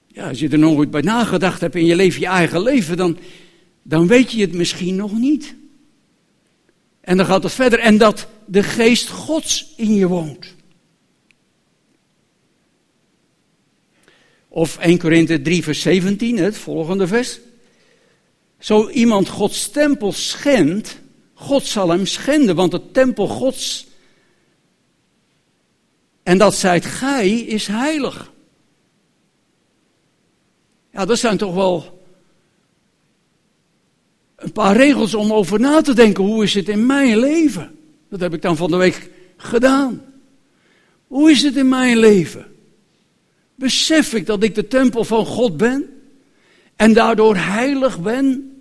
[0.06, 2.96] Ja, als je er nog ooit bij nagedacht hebt in je leven, je eigen leven,
[2.96, 3.18] dan,
[3.88, 5.54] dan weet je het misschien nog niet.
[7.00, 7.78] En dan gaat het verder.
[7.78, 10.54] En dat de geest Gods in je woont.
[14.48, 17.38] Of 1 Korinthe 3 vers 17, het volgende vers.
[18.58, 20.98] Zo iemand Gods tempel schendt,
[21.34, 23.86] God zal hem schenden, want het tempel Gods,
[26.22, 28.32] en dat zijt gij, is heilig.
[30.92, 31.97] Ja, dat zijn toch wel
[34.38, 36.24] een paar regels om over na te denken.
[36.24, 37.70] Hoe is het in mijn leven?
[38.10, 40.02] Dat heb ik dan van de week gedaan.
[41.06, 42.46] Hoe is het in mijn leven?
[43.54, 45.86] Besef ik dat ik de tempel van God ben
[46.76, 48.52] en daardoor heilig ben?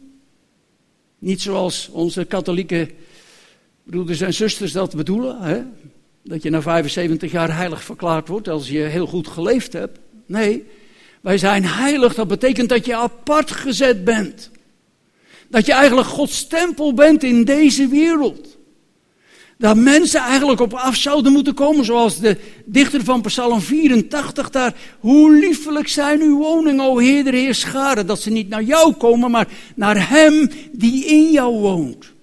[1.20, 2.90] Niet zoals onze katholieke
[3.84, 5.62] broeders en zusters dat bedoelen, hè?
[6.24, 10.00] dat je na 75 jaar heilig verklaard wordt als je heel goed geleefd hebt.
[10.26, 10.63] Nee,
[11.22, 14.52] wij zijn heilig, dat betekent dat je apart gezet bent.
[15.50, 18.58] Dat je eigenlijk Gods tempel bent in deze wereld.
[19.58, 24.76] Dat mensen eigenlijk op af zouden moeten komen, zoals de dichter van Psalm 84 daar.
[25.00, 28.08] Hoe liefelijk zijn uw woningen, o Heer, de Heer Scharen.
[28.08, 32.14] Dat ze niet naar jou komen, maar naar Hem die in jou woont.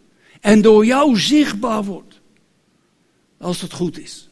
[0.41, 2.21] En door jou zichtbaar wordt.
[3.39, 4.29] Als het goed is.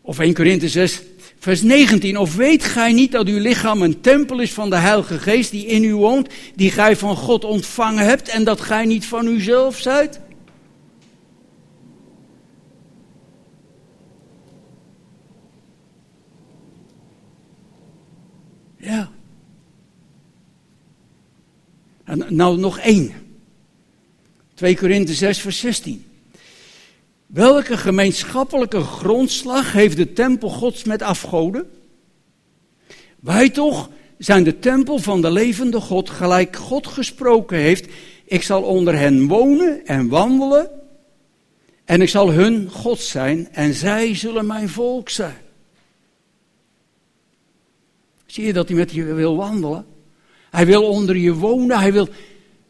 [0.00, 1.02] Of 1 Korinthe 6,
[1.44, 2.16] Vers 19.
[2.16, 5.66] Of weet gij niet dat uw lichaam een tempel is van de Heilige Geest die
[5.66, 9.78] in u woont, die gij van God ontvangen hebt en dat gij niet van uzelf
[9.78, 10.20] zijt?
[18.76, 19.10] Ja.
[22.04, 23.12] En nou nog één.
[24.54, 26.04] 2 Korinthe 6 vers 16.
[27.26, 31.70] Welke gemeenschappelijke grondslag heeft de tempel Gods met afgoden?
[33.20, 37.92] Wij toch zijn de tempel van de levende God, gelijk God gesproken heeft.
[38.24, 40.70] Ik zal onder hen wonen en wandelen.
[41.84, 45.36] En ik zal hun God zijn en zij zullen mijn volk zijn.
[48.26, 49.86] Zie je dat hij met je wil wandelen?
[50.50, 52.08] Hij wil onder je wonen, hij wil,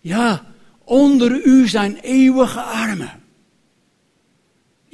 [0.01, 3.23] ja, Onder u zijn eeuwige armen.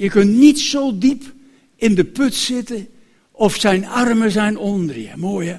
[0.00, 1.32] Je kunt niet zo diep
[1.76, 2.88] in de put zitten
[3.30, 5.16] of zijn armen zijn onder je.
[5.16, 5.58] Mooi hè?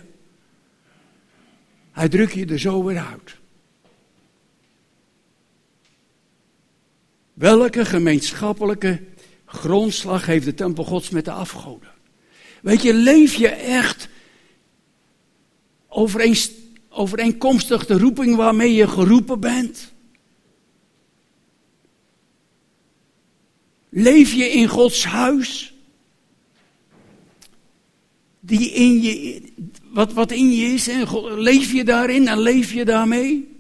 [1.92, 3.38] Hij drukt je er zo weer uit.
[7.34, 9.04] Welke gemeenschappelijke
[9.46, 11.92] grondslag heeft de tempel gods met de afgoden?
[12.62, 14.10] Weet je, leef je echt
[16.90, 19.91] overeenkomstig de roeping waarmee je geroepen bent?
[23.94, 25.74] Leef je in Gods huis?
[28.40, 29.42] Die in je,
[29.84, 33.58] wat, wat in je is, en leef je daarin en leef je daarmee?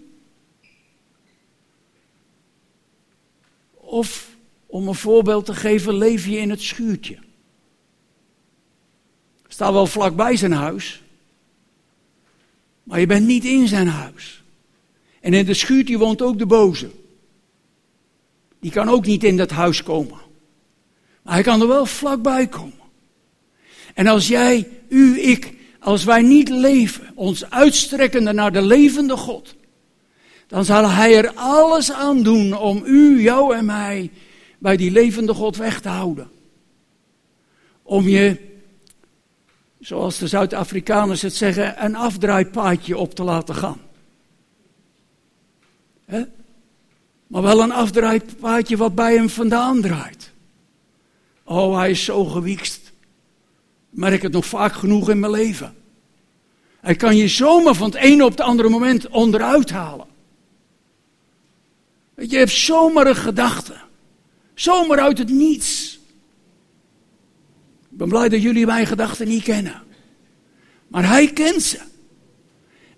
[3.71, 7.17] Of, om een voorbeeld te geven, leef je in het schuurtje?
[9.47, 11.01] Sta wel vlakbij zijn huis,
[12.83, 14.43] maar je bent niet in zijn huis.
[15.19, 16.91] En in de schuurtje woont ook de boze.
[18.61, 20.19] Die kan ook niet in dat huis komen.
[21.21, 22.73] Maar hij kan er wel vlakbij komen.
[23.93, 29.55] En als jij, u, ik, als wij niet leven, ons uitstrekkende naar de levende God,
[30.47, 34.11] dan zal hij er alles aan doen om u, jou en mij
[34.59, 36.29] bij die levende God weg te houden.
[37.83, 38.37] Om je,
[39.79, 43.79] zoals de Zuid-Afrikaners het zeggen, een afdraaipaadje op te laten gaan.
[46.05, 46.23] He?
[47.31, 50.31] Maar wel een afdraaipaadje wat bij hem vandaan draait.
[51.43, 52.91] Oh, hij is zo gewiekst.
[53.89, 55.75] Merk het nog vaak genoeg in mijn leven.
[56.79, 60.05] Hij kan je zomaar van het ene op het andere moment onderuit halen.
[62.15, 63.75] Je hebt zomaar een gedachte.
[64.53, 65.99] Zomaar uit het niets.
[67.91, 69.81] Ik ben blij dat jullie mijn gedachten niet kennen.
[70.87, 71.79] Maar hij kent ze.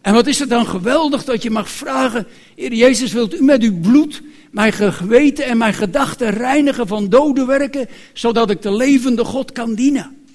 [0.03, 3.61] En wat is het dan geweldig dat je mag vragen, Heer Jezus, wilt u met
[3.61, 9.25] uw bloed mijn geweten en mijn gedachten reinigen van dode werken, zodat ik de levende
[9.25, 10.25] God kan dienen.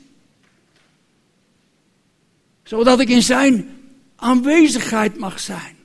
[2.62, 3.68] Zodat ik in zijn
[4.16, 5.76] aanwezigheid mag zijn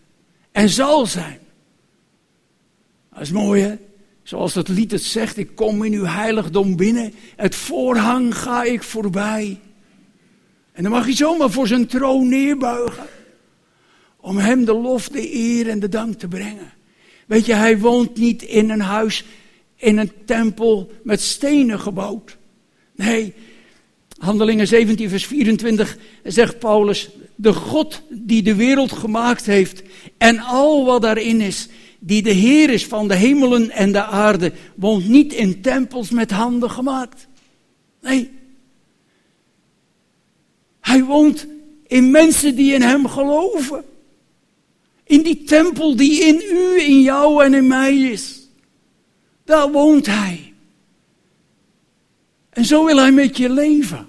[0.51, 1.39] en zal zijn.
[3.13, 3.75] Dat is mooi hè?
[4.23, 8.83] Zoals het lied het zegt, ik kom in uw heiligdom binnen, het voorhang ga ik
[8.83, 9.59] voorbij.
[10.71, 13.05] En dan mag je zomaar voor zijn troon neerbuigen.
[14.23, 16.73] Om hem de lof, de eer en de dank te brengen.
[17.27, 19.23] Weet je, hij woont niet in een huis,
[19.75, 22.37] in een tempel met stenen gebouwd.
[22.95, 23.33] Nee,
[24.17, 29.81] Handelingen 17, vers 24 zegt Paulus, de God die de wereld gemaakt heeft
[30.17, 31.67] en al wat daarin is,
[31.99, 36.31] die de Heer is van de hemelen en de aarde, woont niet in tempels met
[36.31, 37.27] handen gemaakt.
[38.01, 38.31] Nee.
[40.79, 41.47] Hij woont
[41.87, 43.83] in mensen die in Hem geloven.
[45.13, 48.49] In die tempel die in u, in jou en in mij is.
[49.45, 50.53] Daar woont Hij.
[52.49, 54.07] En zo wil Hij met je leven.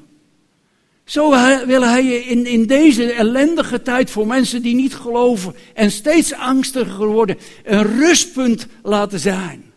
[1.04, 1.30] Zo
[1.66, 6.32] wil Hij je in, in deze ellendige tijd voor mensen die niet geloven en steeds
[6.32, 9.72] angstiger worden, een rustpunt laten zijn.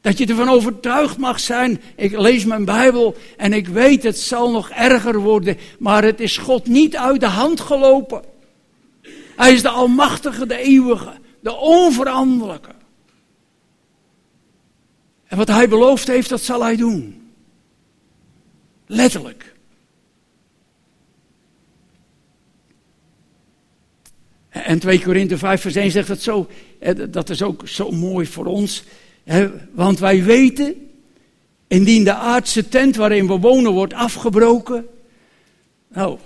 [0.00, 4.50] Dat je ervan overtuigd mag zijn, ik lees mijn Bijbel en ik weet het zal
[4.50, 8.27] nog erger worden, maar het is God niet uit de hand gelopen.
[9.38, 12.70] Hij is de Almachtige, de Eeuwige, de Onveranderlijke.
[15.24, 17.30] En wat Hij beloofd heeft, dat zal Hij doen.
[18.86, 19.54] Letterlijk.
[24.48, 26.48] En 2 Korinthe 5 vers 1 zegt het zo,
[27.10, 28.84] dat is ook zo mooi voor ons.
[29.72, 30.90] Want wij weten,
[31.66, 34.86] indien de aardse tent waarin we wonen wordt afgebroken.
[35.88, 36.18] Nou,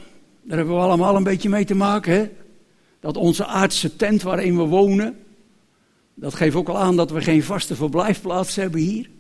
[0.43, 2.13] daar hebben we allemaal een beetje mee te maken.
[2.13, 2.29] Hè?
[3.03, 5.17] Dat onze aardse tent waarin we wonen,
[6.15, 9.11] dat geeft ook al aan dat we geen vaste verblijfplaats hebben hier.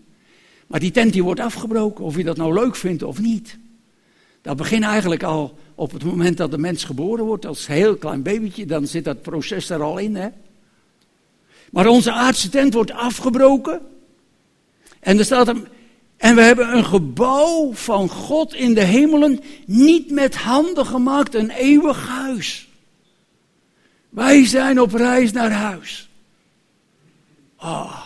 [0.66, 3.58] Maar die tent die wordt afgebroken, of je dat nou leuk vindt of niet.
[4.42, 8.22] Dat begint eigenlijk al op het moment dat de mens geboren wordt, als heel klein
[8.22, 10.16] babytje, dan zit dat proces er al in.
[10.16, 10.28] Hè?
[11.70, 13.80] Maar onze aardse tent wordt afgebroken.
[15.00, 15.56] En er staat er,
[16.16, 21.50] en we hebben een gebouw van God in de hemelen, niet met handen gemaakt, een
[21.50, 22.70] eeuwig huis.
[24.12, 26.08] Wij zijn op reis naar huis.
[27.56, 28.02] Ah,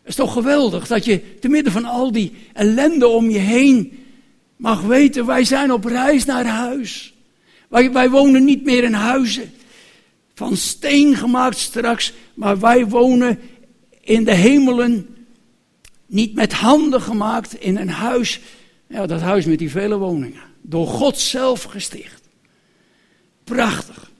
[0.00, 4.04] het is toch geweldig dat je te midden van al die ellende om je heen
[4.56, 7.14] mag weten, wij zijn op reis naar huis.
[7.68, 9.52] Wij, wij wonen niet meer in huizen
[10.34, 13.38] van steen gemaakt straks, maar wij wonen
[14.00, 15.16] in de hemelen,
[16.06, 18.40] niet met handen gemaakt, in een huis,
[18.86, 22.22] ja, dat huis met die vele woningen, door God zelf gesticht.
[23.44, 24.12] Prachtig.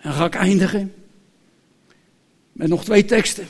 [0.00, 0.92] En ga ik eindigen
[2.52, 3.46] met nog twee teksten.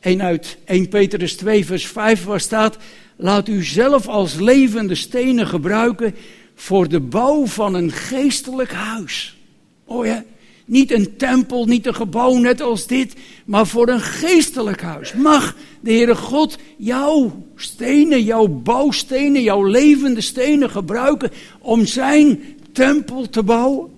[0.00, 2.76] Eén uit 1 Petrus 2, vers 5, waar staat:
[3.16, 6.14] Laat u zelf als levende stenen gebruiken
[6.54, 9.36] voor de bouw van een geestelijk huis.
[9.84, 10.24] Oh ja,
[10.64, 13.14] niet een tempel, niet een gebouw net als dit,
[13.44, 15.12] maar voor een geestelijk huis.
[15.12, 22.40] Mag de Heere God jouw stenen, jouw bouwstenen, jouw levende stenen gebruiken om zijn
[22.72, 23.90] tempel te bouwen?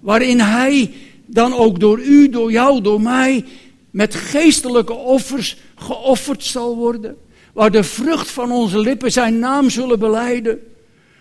[0.00, 0.92] Waarin Hij
[1.32, 3.44] dan ook door u, door jou, door mij
[3.90, 7.16] met geestelijke offers geofferd zal worden.
[7.52, 10.60] Waar de vrucht van onze lippen zijn naam zullen beleiden.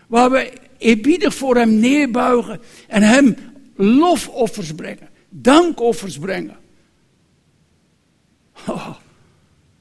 [0.07, 3.36] Waar we eerbiedig voor hem neerbuigen en hem
[3.76, 5.09] lofoffers brengen.
[5.30, 6.59] Dankoffers brengen.
[8.68, 8.95] Oh,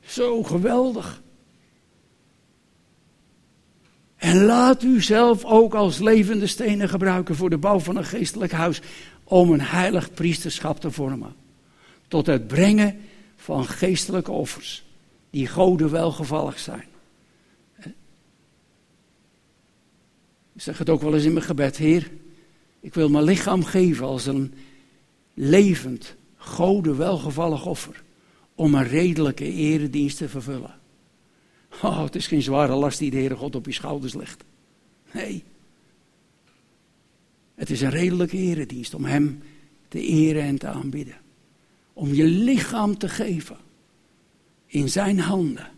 [0.01, 1.23] zo geweldig.
[4.17, 8.53] En laat u zelf ook als levende stenen gebruiken voor de bouw van een geestelijk
[8.53, 8.81] huis.
[9.31, 11.35] Om een heilig priesterschap te vormen
[12.09, 13.01] tot het brengen
[13.37, 14.85] van geestelijke offers,
[15.31, 16.85] die goden welgevallig zijn.
[20.55, 22.11] Ik zeg het ook wel eens in mijn gebed, Heer,
[22.81, 24.55] ik wil mijn lichaam geven als een
[25.35, 28.03] levend, goden welgevallig offer,
[28.55, 30.75] om een redelijke eredienst te vervullen.
[31.83, 34.45] Oh, het is geen zware last die de Heere God op je schouders legt.
[35.13, 35.45] Nee.
[37.61, 39.43] Het is een redelijke eredienst om Hem
[39.89, 41.17] te eren en te aanbidden
[42.01, 43.57] om je lichaam te geven
[44.67, 45.69] in zijn handen.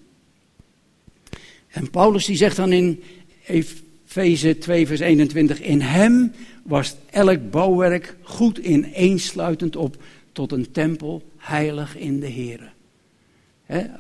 [1.69, 3.03] En Paulus die zegt dan in
[3.47, 10.03] Efeze 2 vers 21, in hem was elk bouwwerk goed ineensluitend op
[10.33, 12.71] tot een tempel heilig in de Here.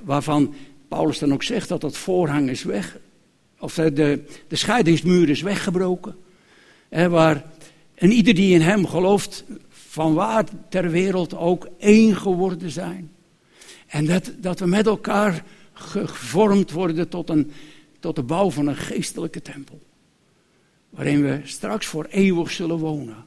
[0.04, 0.54] waarvan
[0.88, 2.98] Paulus dan ook zegt dat dat voorhang is weg,
[3.58, 6.16] of de, de scheidingsmuur is weggebroken.
[6.88, 7.44] waar,
[8.02, 13.10] en ieder die in hem gelooft van waar ter wereld ook één geworden zijn.
[13.86, 17.50] En dat, dat we met elkaar gevormd worden tot, een,
[18.00, 19.80] tot de bouw van een geestelijke tempel.
[20.90, 23.24] Waarin we straks voor eeuwig zullen wonen.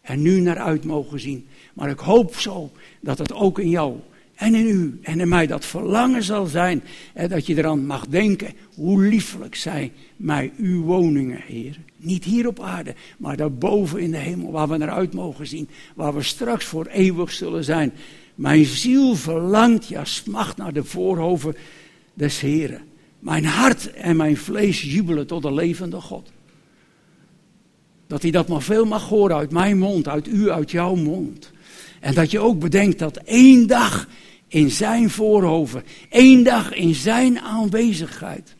[0.00, 1.46] En nu naar uit mogen zien.
[1.74, 2.70] Maar ik hoop zo
[3.00, 3.96] dat het ook in jou
[4.44, 6.82] en in u en in mij dat verlangen zal zijn.
[7.14, 11.78] En dat je eraan mag denken, hoe lieflijk zijn mij uw woningen, Heer.
[11.96, 15.68] Niet hier op aarde, maar daarboven in de hemel, waar we naar uit mogen zien.
[15.94, 17.92] Waar we straks voor eeuwig zullen zijn.
[18.34, 21.56] Mijn ziel verlangt, ja smacht naar de voorhoven
[22.14, 22.82] des Heren.
[23.18, 26.32] Mijn hart en mijn vlees jubelen tot de levende God.
[28.06, 31.52] Dat hij dat maar veel mag horen uit mijn mond, uit u, uit jouw mond.
[32.00, 34.08] En dat je ook bedenkt dat één dag
[34.54, 38.54] in zijn voorhoven, één dag in zijn aanwezigheid,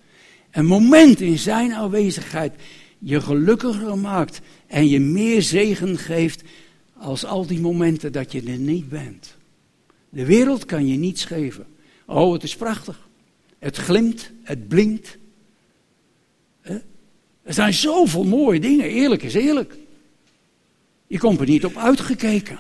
[0.51, 2.55] een moment in zijn aanwezigheid
[2.99, 6.43] je gelukkiger maakt en je meer zegen geeft
[6.97, 9.37] als al die momenten dat je er niet bent.
[10.09, 11.67] De wereld kan je niets geven.
[12.07, 13.09] Oh, het is prachtig.
[13.59, 15.19] Het glimt, het blinkt.
[17.43, 19.77] Er zijn zoveel mooie dingen, eerlijk is eerlijk.
[21.07, 22.59] Je komt er niet op uitgekeken.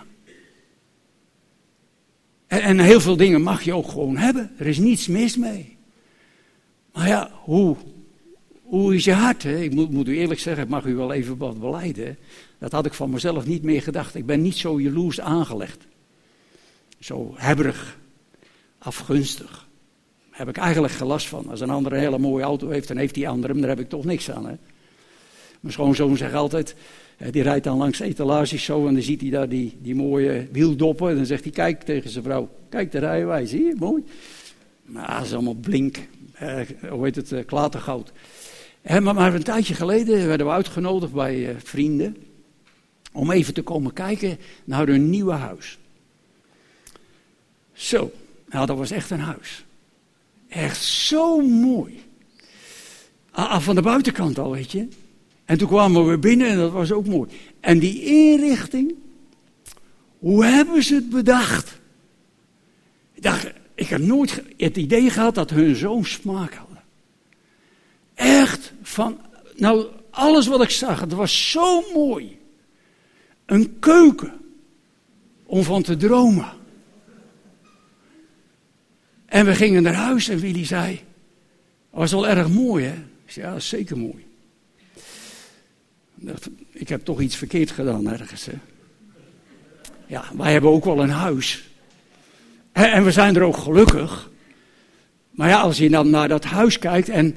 [2.46, 4.50] En, en, heel veel dingen mag je ook gewoon hebben.
[4.58, 5.76] Er is niets mis mee.
[6.92, 7.76] Maar ja, hoe,
[8.62, 9.44] hoe is je hart?
[9.44, 12.18] Ik moet, moet, u eerlijk zeggen, ik mag u wel even wat beleiden.
[12.58, 14.14] Dat had ik van mezelf niet meer gedacht.
[14.14, 15.86] Ik ben niet zo jaloers aangelegd.
[16.98, 17.98] Zo hebberig,
[18.78, 19.68] afgunstig.
[20.30, 21.48] Daar heb ik eigenlijk gelast van.
[21.48, 23.60] Als een ander een hele mooie auto heeft, dan heeft die andere hem.
[23.60, 24.46] Daar heb ik toch niks aan.
[24.46, 24.54] Hè?
[25.60, 26.74] Mijn schoonzoon zegt altijd,
[27.30, 31.10] die rijdt dan langs etalages zo en dan ziet hij daar die, die mooie wieldoppen.
[31.10, 34.04] En dan zegt hij, kijk tegen zijn vrouw, kijk de rijwijs, zie je, mooi.
[34.84, 35.98] Maar dat is allemaal blink,
[36.32, 36.60] eh,
[36.90, 38.12] hoe heet het, uh, klatergoud.
[38.82, 42.16] Eh, maar, maar, een tijdje geleden werden we uitgenodigd bij eh, vrienden
[43.12, 45.78] om even te komen kijken naar hun nieuwe huis.
[47.72, 48.12] Zo,
[48.48, 49.64] nou dat was echt een huis.
[50.48, 52.02] Echt zo mooi.
[53.30, 54.88] Ah, ah van de buitenkant al, weet je.
[55.44, 57.30] En toen kwamen we binnen en dat was ook mooi.
[57.60, 58.94] En die inrichting,
[60.18, 61.80] hoe hebben ze het bedacht?
[63.12, 66.82] Ik dacht, ik heb nooit het idee gehad dat hun zo'n smaak hadden.
[68.14, 69.18] Echt van,
[69.56, 72.38] nou, alles wat ik zag, het was zo mooi.
[73.46, 74.32] Een keuken
[75.46, 76.52] om van te dromen.
[79.26, 81.00] En we gingen naar huis en Willy zei,
[81.90, 82.94] was wel erg mooi hè?
[83.24, 84.24] Ik zei, ja, zeker mooi
[86.72, 88.48] ik heb toch iets verkeerd gedaan ergens.
[90.06, 91.68] Ja, wij hebben ook wel een huis.
[92.72, 94.30] En we zijn er ook gelukkig.
[95.30, 97.36] Maar ja, als je dan naar dat huis kijkt en,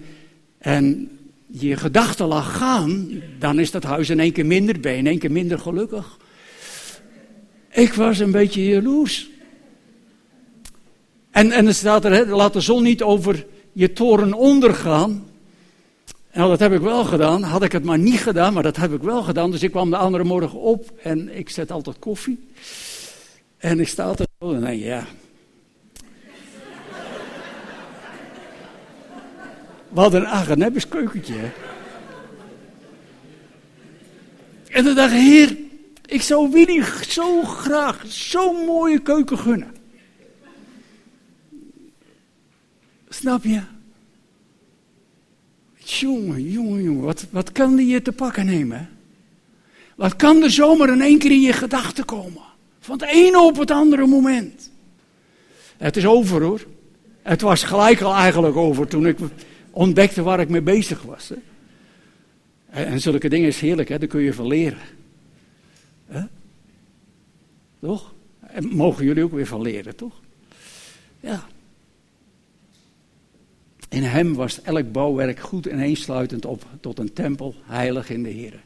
[0.58, 1.10] en
[1.48, 5.20] je gedachten laat gaan, dan is dat huis in één keer minder, ben in één
[5.20, 6.18] keer minder gelukkig.
[7.72, 9.30] Ik was een beetje jaloers.
[11.32, 15.26] En, en er staat er, hè, laat de zon niet over je toren ondergaan.
[16.38, 17.44] Nou, dat heb ik wel gedaan.
[17.44, 19.52] Had ik het maar niet gedaan, maar dat heb ik wel gedaan.
[19.52, 22.48] Dus ik kwam de andere morgen op en ik zet altijd koffie.
[23.58, 25.06] En ik sta er zo en denk, ja.
[29.90, 31.52] Wat een agenebis keukentje, hè.
[34.70, 35.58] En dan dacht ik, heer,
[36.06, 39.76] ik zou Willy zo graag zo'n mooie keuken gunnen.
[43.10, 43.62] Snap je?
[45.90, 48.90] Jongen, jongen, jongen, wat, wat kan die je te pakken nemen?
[49.96, 52.42] Wat kan er zomaar in één keer in je gedachten komen?
[52.80, 54.72] Van het ene op het andere moment.
[55.78, 56.66] Het is over hoor.
[57.22, 59.18] Het was gelijk al eigenlijk over toen ik
[59.72, 61.30] ontdekte waar ik mee bezig was.
[61.30, 62.84] Hè?
[62.84, 63.98] En zulke dingen is heerlijk, hè?
[64.00, 64.80] daar kun je van leren.
[66.08, 66.22] Hè?
[67.82, 68.14] Toch?
[68.40, 70.14] En mogen jullie ook weer van leren, toch?
[71.20, 71.48] Ja.
[73.90, 78.64] In hem was elk bouwwerk goed eensluitend op tot een tempel, heilig in de Heer.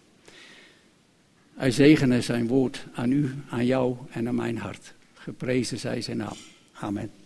[1.55, 4.93] Hij zegene zijn woord aan u, aan jou en aan mijn hart.
[5.13, 6.37] Geprezen zij zijn naam.
[6.73, 7.20] Amen.